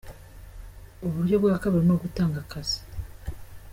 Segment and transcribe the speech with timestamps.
[1.05, 2.79] Uburwo bwa kabiri ni ugutanga akazi.